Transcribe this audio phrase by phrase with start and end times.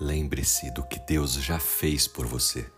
[0.00, 2.70] Lembre-se do que Deus já fez por você.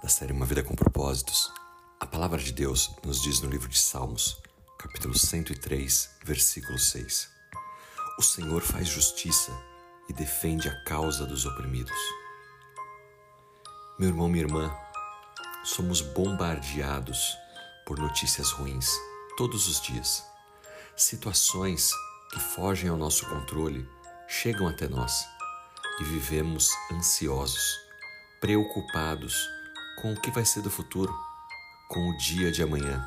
[0.00, 1.52] Da série Uma Vida com Propósitos,
[1.98, 4.40] a palavra de Deus nos diz no livro de Salmos,
[4.78, 7.28] capítulo 103, versículo 6.
[8.16, 9.50] O Senhor faz justiça
[10.08, 11.98] e defende a causa dos oprimidos.
[13.98, 14.72] Meu irmão, minha irmã,
[15.64, 17.36] somos bombardeados
[17.84, 18.88] por notícias ruins
[19.36, 20.24] todos os dias.
[20.94, 21.90] Situações
[22.30, 23.84] que fogem ao nosso controle
[24.28, 25.26] chegam até nós
[26.00, 27.78] e vivemos ansiosos,
[28.40, 29.48] preocupados
[30.00, 31.14] com o que vai ser do futuro,
[31.88, 33.04] com o dia de amanhã.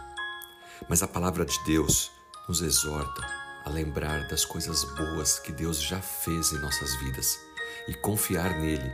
[0.88, 2.12] Mas a palavra de Deus
[2.48, 3.22] nos exorta
[3.66, 7.40] a lembrar das coisas boas que Deus já fez em nossas vidas
[7.88, 8.92] e confiar nele,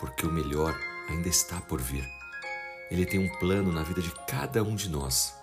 [0.00, 0.76] porque o melhor
[1.08, 2.04] ainda está por vir.
[2.90, 5.34] Ele tem um plano na vida de cada um de nós.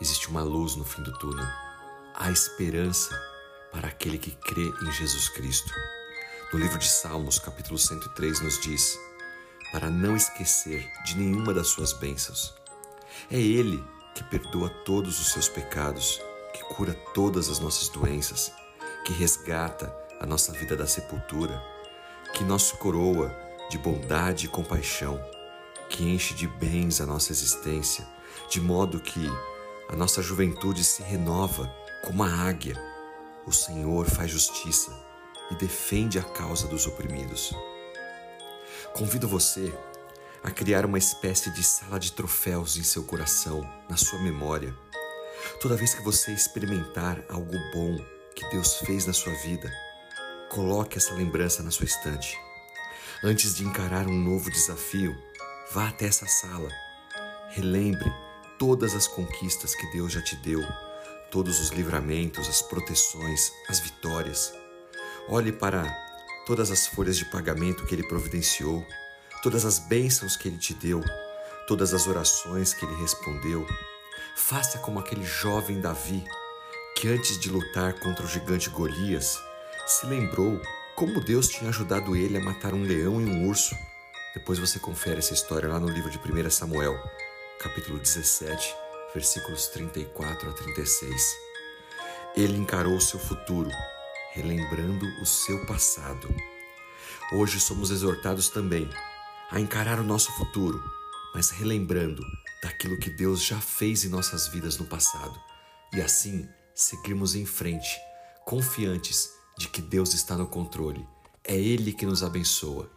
[0.00, 1.46] Existe uma luz no fim do túnel.
[2.14, 3.18] Há esperança
[3.72, 5.72] para aquele que crê em Jesus Cristo.
[6.52, 8.98] No livro de Salmos, capítulo 103, nos diz:
[9.70, 12.52] para não esquecer de nenhuma das suas bênçãos.
[13.30, 13.84] É Ele
[14.16, 16.20] que perdoa todos os seus pecados,
[16.52, 18.52] que cura todas as nossas doenças,
[19.04, 21.62] que resgata a nossa vida da sepultura,
[22.34, 23.32] que nos coroa
[23.70, 25.24] de bondade e compaixão,
[25.88, 28.04] que enche de bens a nossa existência,
[28.48, 29.24] de modo que
[29.88, 31.72] a nossa juventude se renova
[32.04, 32.74] como a águia.
[33.46, 35.09] O Senhor faz justiça
[35.50, 37.54] e defende a causa dos oprimidos.
[38.94, 39.72] Convido você
[40.42, 44.74] a criar uma espécie de sala de troféus em seu coração, na sua memória.
[45.60, 47.98] Toda vez que você experimentar algo bom
[48.34, 49.70] que Deus fez na sua vida,
[50.48, 52.38] coloque essa lembrança na sua estante.
[53.22, 55.16] Antes de encarar um novo desafio,
[55.72, 56.68] vá até essa sala.
[57.50, 58.10] Relembre
[58.58, 60.62] todas as conquistas que Deus já te deu,
[61.30, 64.52] todos os livramentos, as proteções, as vitórias.
[65.28, 65.84] Olhe para
[66.46, 68.84] todas as folhas de pagamento que Ele providenciou,
[69.42, 71.02] todas as bênçãos que Ele te deu,
[71.68, 73.66] todas as orações que Ele respondeu.
[74.36, 76.24] Faça como aquele jovem Davi,
[76.96, 79.38] que antes de lutar contra o gigante Golias,
[79.86, 80.60] se lembrou
[80.96, 83.74] como Deus tinha ajudado ele a matar um leão e um urso.
[84.34, 86.98] Depois você confere essa história lá no livro de 1 Samuel,
[87.60, 88.74] capítulo 17,
[89.14, 91.36] versículos 34 a 36.
[92.36, 93.70] Ele encarou seu futuro
[94.32, 96.28] relembrando o seu passado.
[97.32, 98.88] Hoje somos exortados também
[99.50, 100.82] a encarar o nosso futuro,
[101.34, 102.24] mas relembrando
[102.62, 105.38] daquilo que Deus já fez em nossas vidas no passado
[105.92, 107.98] e assim seguirmos em frente,
[108.44, 111.06] confiantes de que Deus está no controle.
[111.44, 112.90] É Ele que nos abençoa.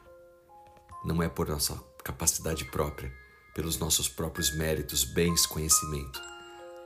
[1.04, 3.12] Não é por nossa capacidade própria,
[3.56, 6.22] pelos nossos próprios méritos, bens, conhecimento.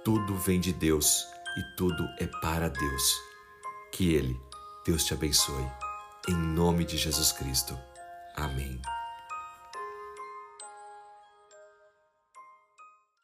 [0.04, 1.26] Tudo vem de Deus
[1.58, 3.28] e tudo é para Deus.
[3.92, 4.40] Que Ele,
[4.86, 5.66] Deus te abençoe.
[6.30, 7.78] Em nome de Jesus Cristo.
[8.36, 8.80] Amém.